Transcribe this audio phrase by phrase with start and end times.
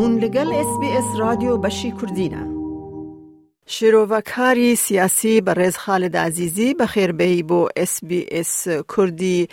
[0.00, 2.42] هون لەگەل SسBS رادیۆ بەشی کوردینە.
[3.74, 7.60] شێرۆڤەکاری سیاسی بە ڕێز خالد عزیزی بە خێربەی بۆ
[7.92, 8.52] SسBS
[8.92, 9.48] کوردی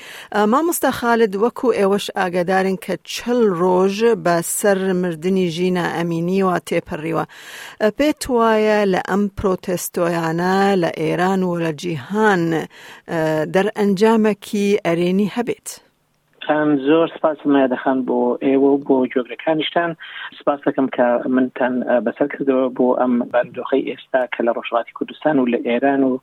[0.52, 7.26] مامۆستا خالد وەکو ئێوەش ئاگادارن کە چل ڕۆژ بە سەر مردنی ژینە ئەمینیەوە تێپەڕیوە
[7.98, 12.44] پێت وایە لە ئەم پرۆتستۆیانە لە ئێران و لە جیهان
[13.56, 15.70] دەرئەنجامەکی ئەرێنی هەبێت.
[16.48, 18.16] تان زۆر سپاسمە دەخان بۆ
[18.48, 19.92] ئێوە بۆ جۆگرەکانیشتان
[20.40, 21.74] سپاس دەکەم کە منتان
[22.08, 26.14] بەسەر کردەوە بۆ ئەم بەندۆخی ئێستا کە لە ڕۆژڵاتی کوردستان و لە ئێران و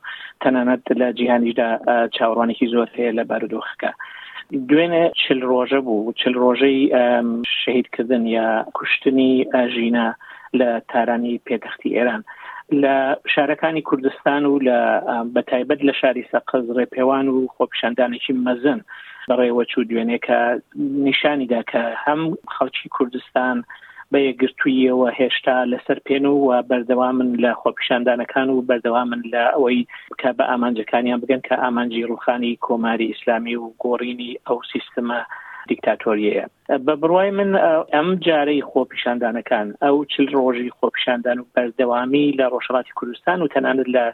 [0.43, 1.67] تەنانەت لە جیهانیشدا
[2.15, 3.91] چاوەڕوانێکی زۆر هەیە لە بارودۆخەکە.
[4.69, 6.79] دوێنێ چل ڕۆژە بوو چل ڕۆژەی
[7.63, 8.47] شەهیدکردن یا
[8.77, 10.07] کوشتنی ئاژینە
[10.59, 12.23] لە تارانی پێتەختی ئێران.
[12.83, 12.95] لە
[13.33, 14.79] شارەکانی کوردستان و لە
[15.35, 18.81] بەتایبەت لە شاری سەقز ڕێپێوان و خۆپشاندانێکی مەزن
[19.31, 20.39] بەڕێوە چوو دوێنێکە
[21.07, 22.21] نیشانیدا کە هەم
[22.53, 23.57] خەڵکی کوردستان
[24.11, 26.37] بە یەگرتوویەوە هێشتا لەسەر پێن و
[26.69, 29.79] بەردەوامن لە خۆپیشاندانەکان و بەردەوامن لە ئەوەی
[30.19, 35.19] کە بە ئامانجەکانیان بگەن کە ئامانجی ڕوخانی کۆماری ئیسلامی و گۆڕینی ئەو سیستمە
[35.69, 36.45] دیکتاتۆریەیە
[36.85, 37.51] بە بڕای من
[37.93, 44.05] ئەم جارەی خۆپیشاندانەکان ئەو چل ڕۆژی خۆپیشاندان و بەردەوامی لە ڕۆژهڵاتی کوردستان و تەنانەت لە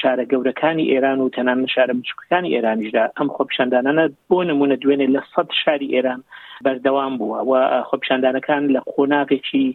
[0.00, 5.48] شارە گەورەکانی ئێران و تەنان شارە بچکەکانی ئێرانیشدا ئەم خۆپیشاندانانە بۆ نمونە دوێنێ لە سەد
[5.64, 6.20] شاری ئێران
[6.64, 7.54] بەردەوام بووە و
[7.88, 9.66] خۆپیشاندانەکان لە قۆناغێکی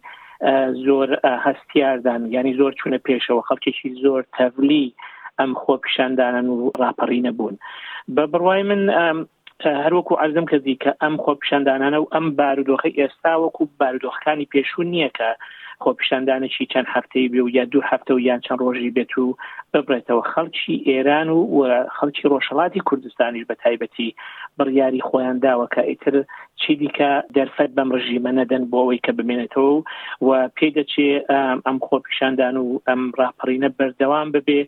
[0.86, 1.09] زۆر
[1.46, 4.88] هەستیاردان ینی زۆر چوونە پێشەوە خەڵکێکی زۆر تەڤلی
[5.40, 7.56] ئەم خۆپیشاندانان و ڕاپەڕینە بوون
[8.16, 8.81] بە بڕای من
[9.64, 15.30] هەروەکو ئازم کردی کە ئەم خۆپشاندانانە و ئەم بارودۆخی ئێستا وەکو بارودۆخەکانی پێشوو نییە کە
[15.84, 19.28] خۆپشاندانێکی چەند هەفتەی بێ و یا دوو هەفتە و یان چەند ڕۆژی بێت و
[19.73, 21.39] ببرێتەوە خەڵکی ئێران و
[21.97, 24.09] خەڵکی ڕۆژهڵاتی کوردستانیش بە تایبەتی
[24.58, 26.16] بڕیاری خۆیان داوە کە ئیتر
[26.62, 29.72] چی دیکە دەرفەت بەم ڕژیمە نەدەن بۆ ئەوەی کە بمێنێتەوە
[30.28, 31.09] و پێدەچێ
[31.66, 34.62] ئەم خۆپیشاندان و ئەم راپەڕینە بەردەوام ببێ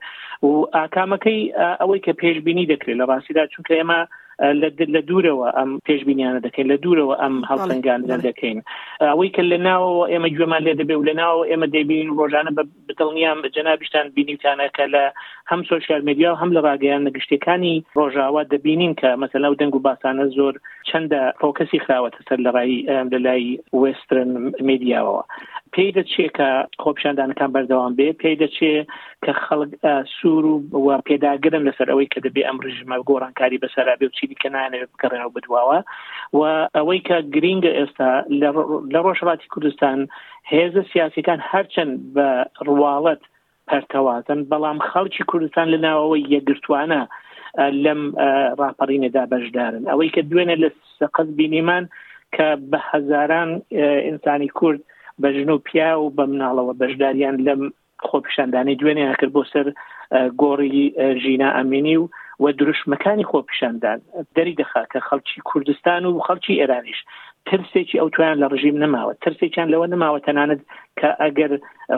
[0.48, 1.42] و ئاکامەکەی
[1.82, 4.00] ئەوەی کە پێشببینی دەکرێت لە ڕاستیدا چونکە ئێمە
[4.94, 8.60] لە دوورەوە ئەم پێشبینیانە دەکەین لە دوورەوە ئەم هەڵسەنگانە دەکەین
[9.10, 12.52] ئەوەی کە لە ناوەوە ئێمە گوێمان لێ دەبێ و لە ناوە ئێمە دەبین ڕۆژانە
[12.90, 15.04] بتەڵنیان جەنابیشتان بینیتانە کە لە
[15.52, 19.84] هەم سوۆشال مدیا و هەم لە ڕاگەیان نەگشتەکانی ڕۆژاوا دەبینین کە مەسەلا و دەنگ و
[19.88, 20.54] باسانە زۆر
[20.90, 22.74] چەندە فۆکەسی خراوەتە سەر لەڕای
[23.12, 23.44] لە لای
[23.82, 24.32] وسترن
[24.70, 25.22] میدیاەوە
[25.78, 26.50] پێی دەچێت کە
[26.84, 28.88] خۆپشاندانەکان بەردەوام بێ پێی دەچێت
[29.26, 29.72] کە خەڵک
[30.18, 30.46] سوور
[30.86, 35.32] و پێداگرن لەسەر ئەوەی کە دەبێ ئەم ڕژمە گۆڕانکاری بەسەرا بێ و چینی کەنانەوێت بکەڕێنەوە
[35.36, 35.80] بدواوە
[36.38, 36.42] و
[36.78, 38.12] ئەوەی کە گرینگە ئێستا
[38.94, 39.98] لە ڕۆژهڵاتی کوردستان
[40.52, 42.28] هێزە سیاسەکان هەرچەند بە
[42.68, 43.22] ڕواڵەت
[43.70, 47.02] پەرتەوازن بەڵام خەڵکی کوردستان لە ناوەوەی یەگرتوانە
[47.84, 48.02] لەم
[48.62, 51.84] راپەڕینەدا بەشدارن ئەوەی کە دوێنێ لە سەقەت بینیمان
[52.36, 53.50] کە بە هەزاران
[54.06, 54.82] ئینسانی کورد
[55.22, 57.62] بە ژن و پیا و بە مناڵەوە بەشداریان لەم
[58.08, 59.68] خۆپیشاندانی دوێنێ هەکرد بۆ سەر
[60.42, 60.78] گۆڕی
[61.24, 62.04] ژینا ئەمینی و
[62.44, 64.00] و دروشمەکانی خۆپیشاندان
[64.36, 67.00] دەری دەخا کە خەڵکی کوردستان و خەڵکی ئێرانیش
[67.52, 70.62] ترسێکی ئەو تویان لە ڕژیم نماوە ترسێکیان لەوە نماوە تەنانەت
[71.00, 71.52] کە ئەگەر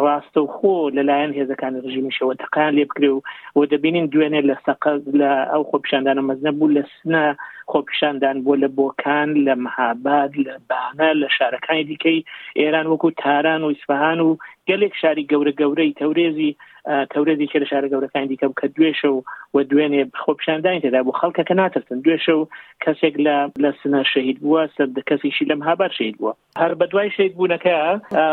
[0.04, 3.18] ڕاستە و خۆ لەلایەن هێزەکان ڕژیمیشەوە تەقیان لێ بکرێ و
[3.58, 4.84] و دەبینین دوێنێ لە سەق
[5.22, 7.26] لە ئەو خۆپیشاندانە مەزنە بوو لە سنە
[7.72, 12.20] خۆپیشاندان بۆ لە بۆکان لە مەهاباد لە بانە لە شارەکانی دیکەی
[12.60, 14.38] ئێران وەکو تاران و ئیسفهان و
[14.70, 16.54] گەلێک شاری گەورە گەورەی تەورێزی
[17.14, 19.20] کەورە دیکە لە شارە گەورەکان دیکەم کە دوێشە و
[19.54, 22.50] و دوێنێ خۆ پیشاندانی تێدا بۆ خەڵکەکە ناترسن دوێشە و
[22.84, 27.10] کەسێک لە لە سنە شەهید بووە سەر کەسیشی لەم هابار شید بووە هەر بە دوای
[27.18, 27.74] شید بوونەکە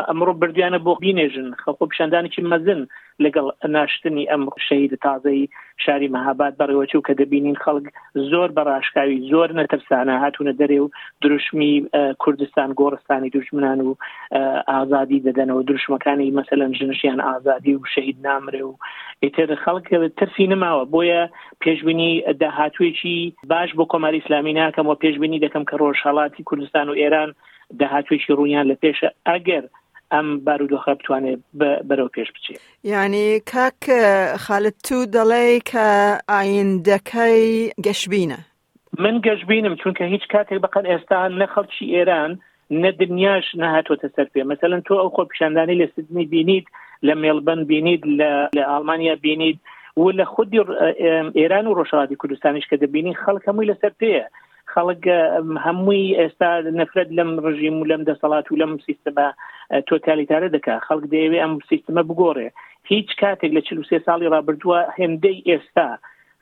[0.09, 2.81] ئەمڕۆ بردویانە بۆ بینێژن خەڵ پیشاندانێکی مەزن
[3.25, 3.47] لەگەڵ
[3.77, 5.43] ناشتنی ئەم شەهید تازەی
[5.85, 7.87] شاری مەهاباد بەڕێوەچوو کە دەبینین خەڵک
[8.31, 10.91] زۆر بەڕاشکاوی زۆر نەتەرسانە هاتوونە دەرێ و
[11.23, 11.75] دروشمی
[12.23, 13.91] کوردستان گۆڕستانی دوژمنان و
[14.73, 18.75] ئازادی دەدەنەوە دروشمەکانی مەسەلەن ژنشیان ئازادی و شەهید نامرێ و
[19.25, 19.87] ئیتر خەڵک
[20.19, 21.23] ترسی نماوە بۆیە
[21.63, 23.17] پێشببینی داهاتوێکی
[23.51, 27.31] باش بۆ کۆماری ئسلامی ناکەم و پێشببینی دەکەم کە ڕۆژهڵاتی کوردستان و ئێران
[27.81, 29.65] داهاتوێکی ڕوویان لە پێشە ئەگەر
[30.15, 31.41] ئەم بارودۆخە بتوانێت
[31.89, 32.61] بەرەو پێش بچێت
[32.93, 33.79] یعنی کاک
[34.45, 35.87] خالت تو دەڵێ کە
[36.37, 37.43] ئایندەکەی
[37.87, 38.39] گەشببینە
[39.03, 42.33] من گەشببینم چونکە هیچ کاتێک بەقەن ئێستا نەخەڵکی ئێران
[42.83, 46.65] نەدنیاش نهاتۆتە سەر پێ مەمثلەن تۆ ئەو خۆ پیشاندانی لە سدنی بینیت
[47.07, 48.31] لە مێلبند بینیت لە
[48.71, 49.59] ئالمانیا بینیت
[50.01, 50.61] و لە خودی
[51.41, 54.27] ئێران و ڕۆژهاتی کوردستانیش کە دەبینی خەڵک هەمووی لەسەر پێەیە
[54.73, 55.03] خەڵک
[55.67, 56.51] هەمووی ئێستا
[56.81, 59.29] نەفرەت لەم ڕژیم و لەم دەسەڵات و لەم سیستەما
[59.89, 62.49] تۆتالیتارە دکا خەڵک دەیەوێ ئەم سیستمە بگۆڕێ
[62.93, 65.89] هیچ کاتێک لە چلوسێ ساڵی رابرردووە هێندەی ئێستا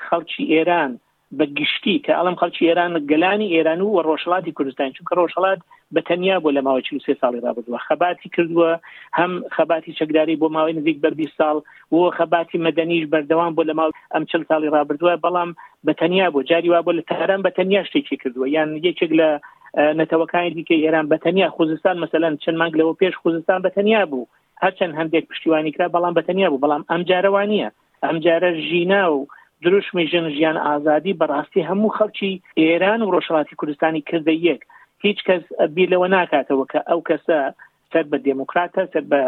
[0.07, 0.93] خەڵکی ئێران
[1.39, 5.61] بە گشتی کە ئەڵم خەڵکی ئێران گەلانی ئێران و ڕۆژڵاتی کوردستان چونکە ڕۆژڵات
[5.95, 8.71] بە تەنیا بۆ لە ماوەی چلوسێ ساڵی رابرردووە خەباتی کردووە
[9.19, 11.57] هەم خەباتی چەکداری بۆ ماوەی نزیک بەربی ساڵ
[11.95, 15.51] و خەباتی مەدەنیش بەردەوام بۆ لە ماو ئەم چل ساڵی رابرردووە بەڵام
[15.87, 19.29] بەتەنیا بۆ جاری وا بۆ لە تاران بە تەنیا شتێکی کردووە یان یەکێک لە
[19.99, 24.27] نەتەوەکانی کە ئێران بەتەنیا خوزستان مثلەن چەند مانگ لەوە پێش خوزستان بەتەنیا بوو
[24.63, 27.61] هەرچەند هەندێک پشتیوانی کرا بەڵام بەتەنیا بوو بەڵام ئەم جارەوانە
[28.05, 29.19] ئەم جارە ژینا و
[29.63, 34.61] دروشمی ژن ژیان ئازادی بەڕاستی هەموو خەڵکی ئێران و ڕۆژهڵاتی کوردستانی کردە یەک
[35.05, 35.43] هیچ کەس
[35.75, 37.41] بیر لەوە ناکاتەوە کە ئەو کەسە
[37.93, 39.21] سەر بە دموکراتە سەر بە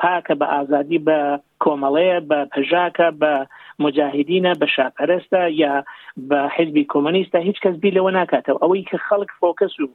[0.00, 1.18] پاکە بە ئازادی بە
[1.62, 3.32] کۆمەڵەیە بە پەژاکە بە
[3.82, 5.72] مجاهدینە بە شاپەرستە یا
[6.28, 9.86] بە حزبی کۆمەنیستە هیچ کەس بی لەوە ناکاتەوە ئەوەی کە خەڵک فۆکەس و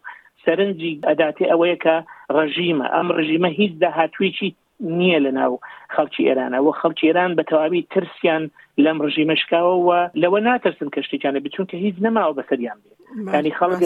[0.44, 1.96] سەرنجی ئەداتێ ئەوەیە کە
[2.38, 4.56] ڕژیمە ئەم ڕژیمە هیچ داهاتویی
[4.98, 5.54] نییە لە ناو
[5.96, 8.44] خەڵکی ئێرانە و خەڵکی ئێران بە تەواوی ترسیان
[8.82, 9.90] لەم ڕژیمەشکاوە و
[10.22, 12.78] لەوە ناتەرسن کەشتێکیانە بچونکە هیچ نەماوە بەسەریان
[13.24, 13.82] بێت ینی خەڵک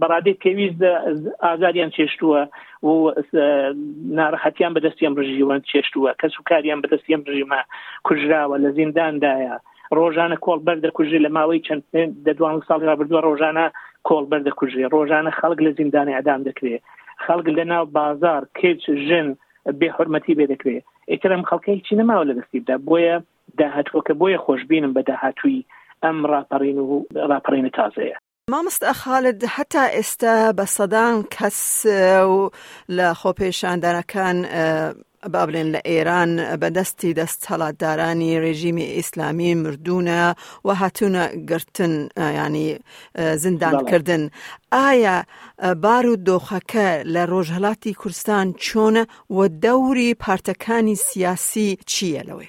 [0.00, 0.80] بەڕادێت پێویست
[1.46, 2.40] ئازاریان چێشتووە
[2.86, 2.90] و
[4.18, 7.60] ناڕەحەتیان بەدەستیان ڕژیوان چێشتووە کەس و کاریان بەدەستیان ڕژیمە
[8.06, 9.54] کوژراوە لە زینداندایە
[9.98, 11.82] ڕۆژانە کۆڵ بەردەکوژێ لە ماوەی چەند
[12.26, 13.66] دەدوان ساڵی رابردووە ڕۆژانە
[14.08, 16.82] کۆڵ بەردەکوژێ ڕۆژانە خەڵک لە زیندانی ئەدام دەکرێت
[17.24, 19.26] خەڵک لە ناو بازار کچ ژن
[19.78, 23.16] بێ حرمەتی بێ دەکرێت ئیترم خەڵکە هیچی نەماوە لە دەستیدا بۆیە
[23.60, 25.64] داهاتوەکە بۆیە خۆشببینم بە داهاتووی
[26.04, 28.16] ئەم ڕاپەڕین و ڕاپەڕینە تازەیە
[28.52, 31.60] مامستە خالد هەتا ئێستا بە سەدان کەس
[32.96, 34.36] لە خۆپێشاندانەکان
[35.34, 40.24] بابلێن لە ئێران بەدەستی دەست هەڵاتدارانی ڕێژیمی ئیسلامی مردوونە
[40.66, 41.94] و هاتوونە گرتن
[42.44, 42.68] ینی
[43.42, 44.24] زیندانکردن
[44.72, 45.16] ئایا
[45.82, 49.04] بار و دۆخەکە لە ڕۆژهڵاتی کوردستان چۆنە
[49.36, 52.48] و دەوری پارتەکانی سیاسی چیە لەوێ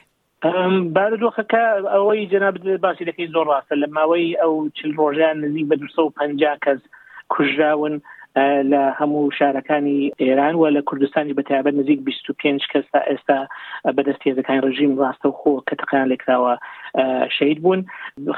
[0.95, 1.63] بارودۆخەکە
[1.94, 2.56] ئەوەی جناب
[2.86, 6.80] باسی دەکەی زۆر ڕاستە لە ماوەی ئەو چل ڕۆژیان نزیک بە 250 کەس
[7.33, 7.95] کوژراون
[8.71, 13.39] لە هەموو شارەکانی ئێران و لە کوردستانی بەتیابەت نزیک 25 کەس تا ئێستا
[13.95, 16.53] بەدەستێزەکانی ڕژیم ڕاستە و خۆ کەتەقان لێکراوە
[17.39, 17.81] شید بوون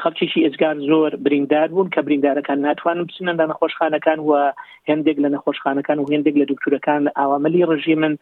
[0.03, 4.51] خەڵکیشی ئێزگار زۆر بریندار بوون کە بریندارەکان ناتوانم بچنە لە نەخۆشخانەکان و
[4.89, 8.13] هەندێک لە نەخۆشخانەکان و هندێک لە دکتورەکان لە ئاوامەلی ڕژی من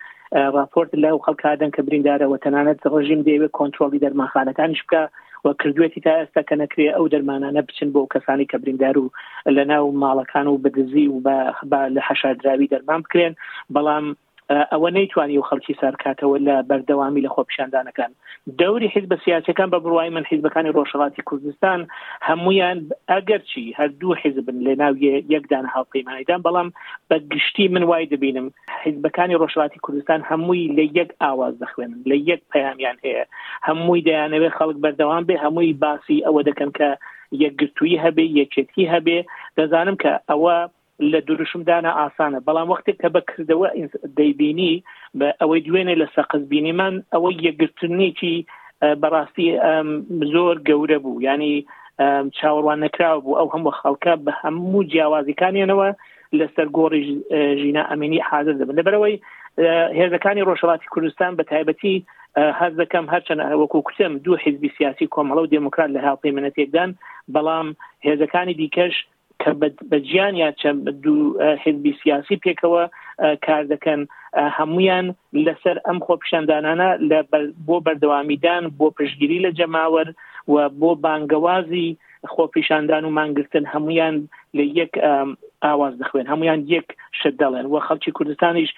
[0.57, 5.03] راپۆرت لای و خەڵکدن کە بریندارەوە تەنانەت ڕژیم دەیەوێت کۆنتترۆلی دەرمانخانەکانش بکە
[5.45, 9.05] وە کردوێتی تا ئێستا کە نەکرێ ئەو دەرمانانە بچن بۆ کەسانی کە بریندار و
[9.55, 11.19] لە ناو ماڵەکان و بدزی و
[11.71, 13.33] بە لە حەشادراوی دەرمان بکرێن
[13.75, 14.05] بەڵام
[14.73, 18.11] ئەوە نەیتوانی و خەڵکی سەرکاتەوە لە بەردەوامی لە خۆپشاندانەکان
[18.61, 21.81] دەوری حیز بە سیاسەکان بە بڕوای من حیزبەکانی ڕۆژهڵاتی کوردستان
[22.29, 22.77] هەمویان
[23.11, 24.93] ئەگەرچی هەردوو حیزبن لە ناو
[25.33, 26.69] یەکدان هاوقیمانیدان بەڵام
[27.09, 28.47] بە گشتی من وای دەبینم
[28.83, 33.23] حیزبەکانی ڕۆژهڵاتی کوردستان هەمووی لە یەک ئاواز دەخوێنن لە یەک پەیامیان هەیە
[33.67, 36.89] هەمووی دەیانەوێت خەڵک بەردەوام بێ هەمووی باسی ئەوە دەکەن کە
[37.43, 39.17] یەکگرتووی هەبێ یەکێتی هەبێ
[39.57, 40.55] دەزانم کە ئەوە
[41.07, 43.67] لە دروشمدانە ئاسانە بەڵام وقتی کە بەکردەوە
[44.17, 44.73] دەیبینی
[45.19, 48.35] بە ئەوەی دوێنێ لە سەقز بینیمان ئەوە یەکگرتنێکی
[49.01, 49.47] بەڕاستی
[50.33, 51.53] زۆر گەورە بوو ینی
[52.37, 55.89] چاوەڕوان نکراوە بوو ئەو هەموو خەڵکە بە هەموو جیاوازیکانیانەوە
[56.39, 57.03] لەسەر گۆڕی
[57.61, 59.15] ژینە ئەمینی حاضر دەبن لەبەرەوەی
[59.99, 61.95] هێزەکانی ڕۆژەڵاتی کوردستان بە تایبەتی
[62.59, 66.89] هەر دەکەم هەرچەند وەکو کوچەم دوو حیزبی سیاسی کۆمەڵە و دموکرات لە هاڵپەی منەتێکدان
[67.33, 67.67] بەڵام
[68.07, 68.95] هێزەکانی دیکەش
[69.43, 69.51] کە
[69.91, 72.83] بە گیان یا چەند دوو حزبی سیاسی پێکەوە
[73.45, 74.01] کار دەکەن
[74.57, 75.05] هەمویان
[75.45, 76.89] لەسەر ئەم خۆپشاندانانە
[77.67, 80.07] بۆ بەردەوامیدان بۆ پشگیری لە جەماوەر
[80.53, 81.89] و بۆ بانگەوازی
[82.33, 84.15] خۆپیشاندان و مانگرتن هەمویان
[84.57, 84.93] لە یەک
[85.65, 86.87] ئاواز دەخوێن هەمویان یەک
[87.19, 88.69] شدەڵێن و خەڵکی کوردستانیش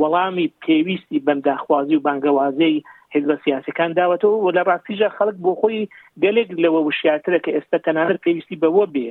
[0.00, 2.76] وەڵامی پێویستی بەنداخوازی و بانگەوازەی
[3.14, 5.88] حزب سیاسەکان داوەتەوە و لە ڕاستیژە خەڵک بۆ خۆی
[6.22, 9.08] گەلێک لەوە وشیاترە کە ئێستا تەنانەت پێویستی بەوە بێ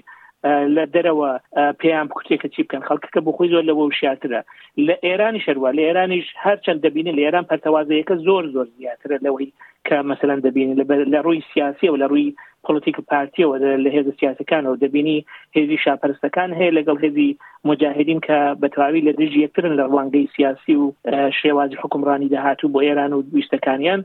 [0.75, 1.29] لە دەرەوە
[1.81, 4.41] پێیان کوچێکە چی بکەن خەڵکەکە بخۆی زۆر لەوە شاترە
[4.87, 9.49] لە ئێرانی شەروە لە ئێرانیش هەرچەند دەبینن لە ئێران پەرتەوازەیەەکە زۆر زۆر زیاترە لەوەی
[9.87, 10.69] کە مثلەن دەبین
[11.13, 12.29] لە ڕووی سیاسی و لە ڕووی
[12.65, 15.17] پلیتیک پارتیەوە لە هێز سیاسەکانەوە دەبینی
[15.55, 17.29] هێزی شاپەرستەکان هەیە لەگەڵ هێزی
[17.69, 20.85] مجاهدین کە بەتەواوی لە دژی یەکترن لە ڕوانگەی سیاسی و
[21.39, 24.01] شێوازی حکمڕانی داهاتوو بۆ ئێران و دویستەکانیان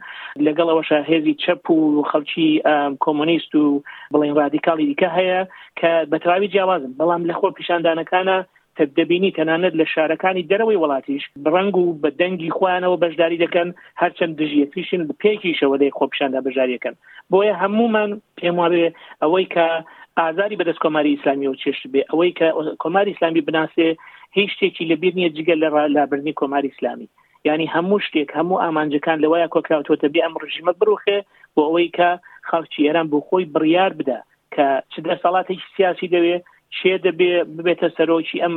[0.47, 1.79] لەگەڵ ئەوەشە هێزی چەپ و
[2.11, 2.49] خەڵکی
[3.05, 3.67] کۆمونیست و
[4.15, 5.41] بڵین رادیکاڵی دیکە هەیە
[5.81, 8.39] کە بەتەواوی جیاوازن بەڵام لەخۆ پیشاندانەکانە
[8.97, 13.69] دەبینی تەنانەت لە شارەکانی دەرەوەی وڵاتیش بڕنگ و بە دەنگی خۆیانەوە بەشداری دەکەن
[14.01, 16.95] هەرچەند دژیەتیشن پێکیشەوە دەی خۆپشاندا بەژاریەکەن
[17.31, 18.87] بۆیە هەمومان پێم وابێ
[19.23, 19.67] ئەوەی کە
[20.19, 22.49] ئازاری بەدەست کۆماری ئسلامی و چێشت بێ ئەوەی کە
[22.83, 23.89] کۆماری ئسلامی بناسێ
[24.37, 27.09] هیچ شتێکی لەبیر نیە جگە لە لابرنی کۆماری ئسلامی
[27.49, 31.19] ینی هەموو شتێک هەموو ئامانجەکان لەوەیە کۆکراوتۆتە بێ ئەم ڕژیمە بڕوخێ
[31.55, 32.09] بۆ ئەوەی کە
[32.49, 34.19] خەڵکی ئێران بۆ خۆی بڕیار بدە
[34.55, 36.43] کە چ دەسەڵاتێکی سیاسی دەوێت
[36.79, 38.55] شێ دەبێ ببێتە سەرۆکی ئەم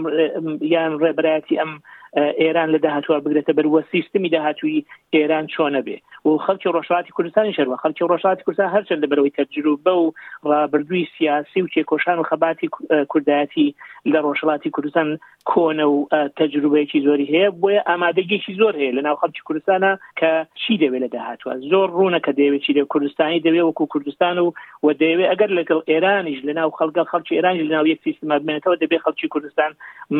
[0.74, 1.72] یان ڕێبراتی ئەم
[2.18, 7.76] ئێران لە داهاتوە بگرێتە بەروە سیستمی داهاتووی ئێران چۆنە بێ و خەڵکی ڕۆژاتی کوردستان شەروە
[7.84, 10.14] خەڵکی ڕۆژاتی کوردستان هەرچەند لە بەرەوەی تەجروبە و
[10.50, 12.68] ڕابردووی سیاسی و چێکۆشان و خەباتی
[13.12, 13.68] کوردایەتی
[14.14, 15.10] لە ڕۆژڵاتی کوردستان
[15.52, 16.08] کۆنە و
[16.40, 20.32] تەجروبەیەکی زۆری هەیە بۆیە ئامادەگیێکی زۆر هەیە لە ناو خەڵکی کوردستانە کە
[20.62, 24.48] چی دەوێت لە داهاتوە زۆر ڕوونە کە دەوێت چی لە کوردستانی دەوێت وەکو کوردستان و
[24.84, 28.76] و دەوێت ئەگەر لەگەڵ ئێرانیش لە ناو خەڵگە خەڵکی ئێرانی لە ناو یەک سیستما بمێنێتەوە
[28.84, 29.72] دەبێت خەڵکی کوردستان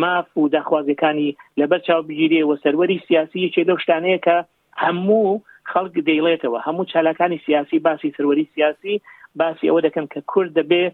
[0.02, 4.38] ماف و داخوازەکانی لەبەر چاوبگیری و سەروەری سیاسی چێ لەو شتانەیە کە
[4.84, 8.96] هەموو خەڵک دەیڵێتەوە هەموو چالاکانی سیاسی باسی سەروەری سیاسی
[9.40, 10.86] باسی ئەوە دەکەن کە کورد دەبێ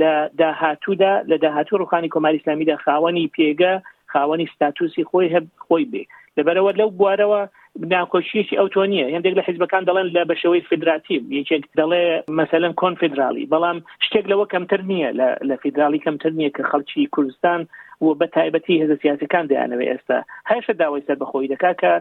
[0.00, 3.72] لە داهاتوودا لە داهاتوو روخانی کۆماری اسلامیدا خاوەنی پێگە
[4.12, 6.02] خاوەنی ستاتوسی خۆی هەب خۆی بێ
[6.36, 7.42] لەبەرەوە لەو بوارەوە
[7.82, 12.04] ناکۆشیشی ئەو تۆنیە هەندێک لە حیزبەکان دەڵێن لە بەشەوەی فدراتی یەکێک دەڵێ
[12.40, 15.10] مەسەلەن کۆنفدرالی بەڵام شتێک لەوە کەمتر نییە
[15.48, 17.60] لە فیدرالی کەمتر نییە کە خەڵکی کوردستان
[18.04, 20.18] و بە تایبەتی هێز سیاسەکان دەیانەوە ئێستا
[20.50, 21.92] هەشە داوای سەر بەخۆی دەکا کە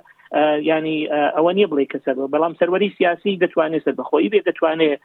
[0.70, 0.98] ینی
[1.36, 5.00] ئەوە نیە بڵێ کە سەر بەڵام سەروەری سیاسی دەتوانێت سەر بەخۆی بێ دەتوانێت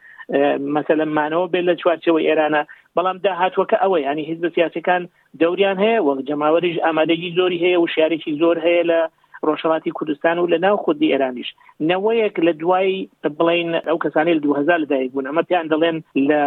[0.76, 2.62] مەسەلمانەوە بێت لە چوارچەوە ئێرانە
[2.96, 5.02] بەڵام داهاتوەکە ئەوەی ینی هیز بە سیاسەکان
[5.40, 9.00] دەوران هەیە وەک جەماوەریش ئامادەگی زۆری هەیە و شارێکی زۆر هەیە لە
[9.47, 11.50] ڕۆژهڵاتی کوردستان و لە ناو خودی ئێرانیش
[11.88, 12.92] نەوەیەک لە دوای
[13.38, 15.97] بڵین ئەو کەسانی لە 2000 لەدایک بوون ئەمە پێیان دەڵێن
[16.28, 16.40] لە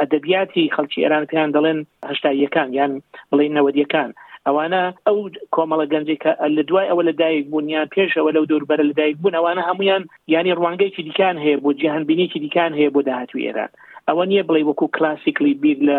[0.00, 1.78] ئەدەبیاتی خەڵکی ئێران پێیان دەڵێن
[2.10, 2.92] هشتاییەکان یان
[3.32, 4.10] بڵین نەوەدیەکان.
[4.46, 5.18] ئەوانە ئەو
[5.54, 9.62] کۆمەڵە گەنجێکە لە دوای ئەوە لە دایک بوونیان پێشەوە لەو دووربەر لە دایک بوون ئەوانە
[9.68, 10.02] هەمویان
[10.34, 13.70] ینی ڕوانگەیکی دیکان هەیە بۆ جیهنبینیکی دیکان هەیە بۆ داهاتوی ئێران
[14.12, 15.98] ئەوە نییە بڵێ وەکو کلاسیکلی بیر لە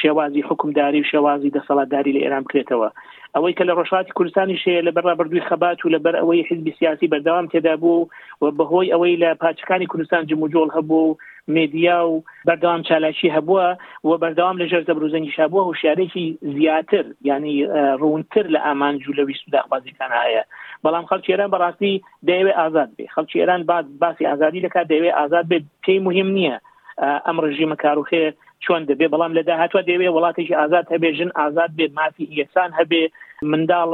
[0.00, 2.88] شێوازی حکومداری و شێوازی دەسەڵاتداری لە ئێران بکرێتەوە
[3.34, 7.10] ئەوەی کە لە ڕۆژاتی کوردستانی شەیە لە بەرا بردووی خەبات و لەبەر ئەوەی حزبی سیاسی
[7.12, 8.06] بەردەوام تێدا بوو
[8.42, 11.16] و بەهۆی ئەوەی لە پاچەکانی کوردستان جموجۆڵ هەبوو
[11.56, 12.14] مدیا و
[12.48, 13.68] بەردەوام چالاشی هەبووە
[14.08, 17.56] و بەردەوام لە ژێر دەبروزەنگی شابووە هوشارێکی زیاتر ینی
[18.02, 20.42] ڕونتر لە ئامانج و لەویست داخوازیکان هەیە
[20.84, 21.94] بەڵام خەڵکی ئێران بەڕاستی
[22.28, 23.62] دەیەوێ ئازاد بێ خەڵکی ئێران
[24.02, 26.56] باسی ئازادی لەکات دەیەوێ ئازاد بێت پێی مهم نییە
[27.00, 28.24] ئەم ڕژیمە کاروخێ
[28.64, 33.04] چۆن دەبێ بەڵام لە داهاتوە دەوێ وڵاتێکی ئازاد هەبێژن ئازاد بێ مافی یەسان هەبێ
[33.50, 33.88] منداڵ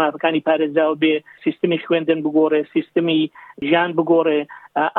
[0.00, 3.20] مافەکانی پارێزاو بێ سیستمی خوێندن بگۆڕێ سیستمی
[3.68, 4.40] ژیان بگۆڕێ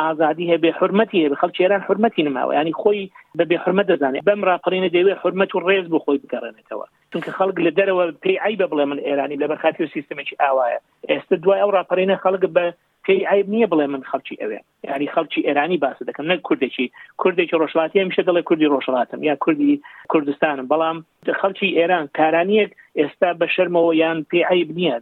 [0.02, 3.02] ئازادی هەبێ حرمەتی هەبێ خەڵکی ئێران حرمەتی نماوە ینی خۆی
[3.40, 7.72] بەبێ حرمەت دەزانێت بەم راپەڕینە دەوێ حرمەت و ڕێز بۆ خۆی بگەڕێنێتەوە چونکە خەڵک لە
[7.78, 10.80] دەرەوە پێی ئای بە بڵێ من ئێرانی لە بەرخاتی و سیستمێکی ئاوایە
[11.12, 12.66] ئێستا دوای ئەو راپەڕینە خەڵک بە
[13.06, 14.60] پێی ئایب نییە بڵێ من خەڵکی ئەوێ
[14.90, 16.88] یاری خەڵکی ئێرانی باس دەکەم نە کوردێکی
[17.22, 19.74] کوردێکی ڕۆژڵاتی هەمیشە دەڵێ کوردی ڕۆژڵاتم یا کوردی
[20.12, 20.98] کوردستانم بەڵام
[21.42, 22.70] خەڵکی ئێران کارانیەک
[23.00, 24.96] ئێستا بە شەرمەوە یان پێ عیب نییە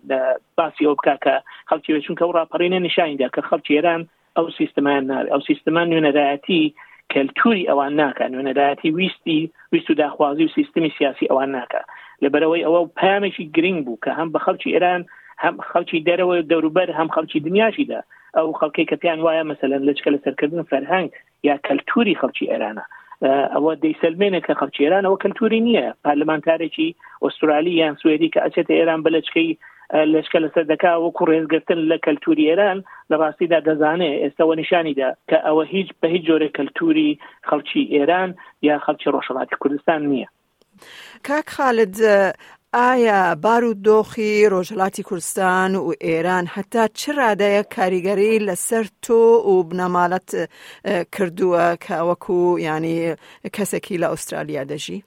[0.57, 1.35] باسی ئەو بکاکە
[1.69, 4.01] خەڵکی چونکە و راپەڕینە نیشانیدا کە خەڵکی ئێران
[4.37, 6.63] ئەو سیستمان نار ئەو سیستمان نوێنەدایەتی
[7.13, 9.41] کەلتوری ئەوان ناکە نوێنەدایەتی ویستی
[9.71, 11.81] ویست و داخوازی و سیستمی سیاسی ئەوان ناکە
[12.23, 15.01] لەبەرەوەی ئەوە پامێکی گرنگ بوو کە هەم بە خەڵکی ئێران
[15.41, 17.99] هەم خەڵکی دەرەوە دەوروبەر هەم خەڵکی دنیاشیدا
[18.35, 21.09] ئەو خەڵکی کە پێیان وایە مەسەلەن لەچکە لە سەرکردن فەرهنگ
[21.47, 22.85] یا کەلتوری خەڵکی ئێرانە
[23.53, 26.89] ئەوە دەیسلمێنە کە خەڵکی ئێران ئەوە کەلتوری نییە پارلمانتارێکی
[27.25, 29.49] ئوسترالی یان سوێدی کە ئەچێتە ئێران بەلچکەی
[30.13, 32.77] لەشکە لەسەر دەکا وەکو ڕێزگرتن لە کەلتوری ئێران
[33.11, 37.09] لە ڕاستیدا دەزانێت ئێستاەوە نیشانیدا کە ئەوە هیچ بە هیچ جۆرە کەلتوری
[37.49, 38.29] خەڵکی ئێران
[38.67, 40.29] یا خەڵکی ڕۆژەڵاتی کوردستان نییە.
[41.27, 41.95] کاک خالد
[42.73, 50.31] ئایا بارودۆخی ڕۆژهڵاتی کوردستان و ئێران هەتا چ ڕادەیە کاریگەری لەسەر تۆ و بنەمالەت
[51.15, 53.13] کردووە کە وەکو ینی
[53.55, 54.97] کەسێکی لە ئوسترالیا دەژی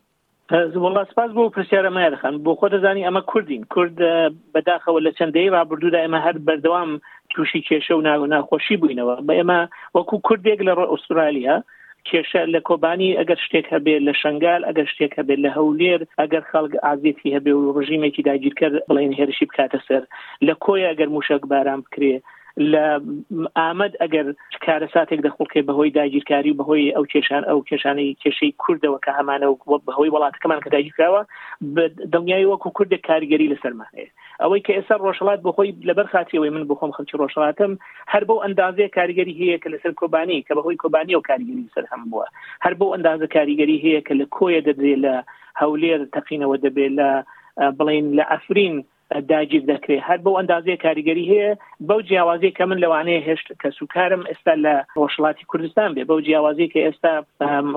[0.75, 3.97] سپاس بۆ پرسیارەمای دەخن بۆ خۆ دەزانی ئەمە کوردین کورد
[4.55, 9.61] بەداخەوە لە چەندەی ڕابردوودا ئێمە هەر بەردەوام تووشی کێشە و ناخۆشی بووینەوە بە ئێمە
[9.95, 11.57] وەکو کوردێک لە ئوسترالیا
[12.11, 16.73] کێشە لە کۆبانی ئەگەر شتێک هەبێت لە شنگال ئەگەر شتێک هەبێت لە هەولێر ئەگەر خەڵک
[16.87, 20.03] ئازیێتی هەبێ و ڕژیمێکی داگیرکە بڵێن هێرشی بکاتە سەر
[20.49, 22.17] لە کۆی ئەگەر موشک باران بکرێ
[22.73, 22.87] لە
[23.59, 24.27] ئامد ئەگەر
[24.65, 29.47] کارە ساتێک دەخڵکێ بەهۆی داگیرکاری و بەهۆی ئەو کێشان ئەو کێشانەی کێشەی کوردەوە کە هەمانە
[29.49, 31.23] و بەهۆی وڵاتەکەمان کە داگیرراوە
[32.13, 34.09] دڵنیایی وەکو کوردێک کاریگەری لەسەرمانەیە
[34.43, 37.73] ئەوەی کە ئێستا ڕۆژهڵات بخۆی لەبەر خاتیەوەی من بخۆم خەلکی ڕۆژهڵاتم
[38.13, 42.03] هەر بەو ئەندازەیە کاریگەری هەیە کە لەسەر کۆبانی کە بەهۆی کۆبانی و کاریگەری سەر هەم
[42.11, 42.27] بووە
[42.65, 45.15] هەر بەو ئەندازە کاریگەری هەیە کە لە کۆیە دەدرێت لە
[45.61, 47.09] هەولێر تەقینەوە دەبێت لە
[47.79, 48.75] بڵین لە ئەفرین
[49.29, 51.51] داگیر دەکرێت هەر بەو ئەندازەیە کاریگەری هەیە
[51.89, 56.69] بەو جیاوازی کە من لەوانەیە هێشت کە سوکارم ئێستا لە ڕۆژڵاتی کوردستان بێ بەو جیاوازی
[56.73, 57.15] کە ئێستا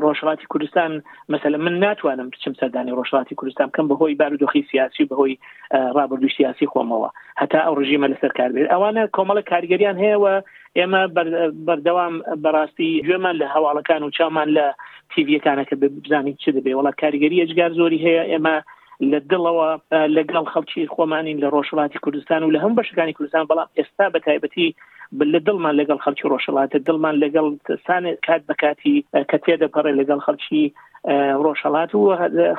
[0.04, 0.92] ڕۆژڵاتی کوردستان
[1.34, 5.34] مثل من ناتوانم بچم سەردانی ڕۆژڵاتی کوردستان بکەم بەهۆی بارودۆخی سیاسی بەهۆی
[5.98, 7.10] ڕابردوی سیاسی خۆمەوە
[7.42, 10.34] هەتا ئەو ڕژیمە لەسەر کار بێت ئەوانە کۆمەڵە کاریگەریان هەیەەوە
[10.80, 11.02] ئێمە
[11.68, 14.66] بەردەوام بەڕاستی گوێمان لە هەواڵەکان و چامان لە
[15.12, 18.56] تیڤەکانەکە بزانین چ دەبێ وڵات کاریگەری ئەجگار زۆری هەیە ئێمە
[19.12, 19.68] لە دڵەوە
[20.16, 24.68] لەگەڵ خەڵکی خۆمانین لە ڕۆژڵاتی کوردستان و لە هەم بەشەکانی کوردستان بەڵام ئێستا بە تایبەتی
[25.34, 27.46] لە دڵمان لەگەڵ خەلکی ڕۆژەڵاتە دڵمان لەگەڵ
[27.88, 28.96] سانێت کات بەکاتی
[29.30, 30.64] کە تێدەپەڕێ لەگەڵ خەلکی
[31.44, 32.02] ڕۆژەڵات و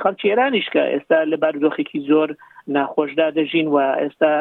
[0.03, 2.29] خەلکی ئێرانیشکە ئێستا لە بارودۆخێکی زۆر
[2.75, 4.35] ناخۆشدا دەژین و ئێستا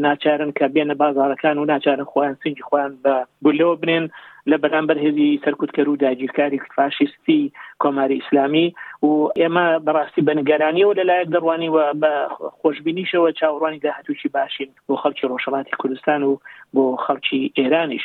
[0.00, 4.04] ناچارن کە بێنە بازارەکان و ناچارن خۆیان سنگی خۆیان بە گولەوە بنێن
[4.50, 8.66] لە بەرامبەر هێزی سەرکوتکەر و داگیرکاری فاشیستی کۆماری ئیسلامی
[9.06, 9.08] و
[9.40, 12.12] ئێمە بەڕاستی بەنگەرانیەوە لەلایەک دەڕوانیوە بە
[12.60, 16.32] خۆشببینیشەوە چاوەڕوانی داهتوکی باشین بۆ خەڵکی ڕۆژەڵاتی کوردستان و
[16.74, 18.04] بۆ خەڵکی ئێرانیش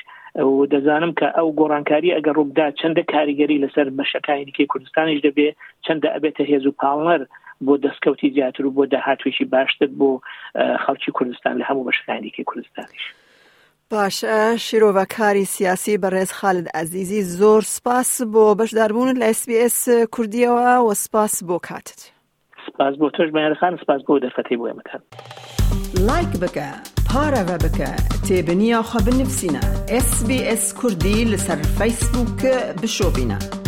[0.50, 5.48] و دەزانم کە ئەو گۆڕانکاری ئەگەر ڕووبدا چەندە کاریگەری لەسەر بەشەکانی دیکەی کوردستانیش دەبێ
[5.86, 7.22] چەندە ئەبێتە هێز و پاڵەر
[7.62, 10.12] رو دەستکەوتی زیاتر و بۆ داهاتویشی باشتر بۆ
[10.86, 11.92] خەڵکی کوردستان لە هەموو
[12.36, 13.06] که کوردستانیش.
[13.90, 14.26] باش
[15.18, 18.74] کاری سیاسی برز خالد عزیزی زۆر سپاس بۆ
[19.18, 22.12] لس بی اس کوردیەوە و سپاس بۆ کاتت
[22.68, 25.02] سپاس بۆ تۆش بەیانخان سپاس بۆ دەفەتی بۆ ئێمەکان
[26.08, 26.68] لایک بکە
[27.10, 27.92] پارەوە بکە
[28.30, 29.62] بی بنووسینە
[30.08, 33.67] SسBS کوردی لەسەر فیسبووکە بشۆبینە.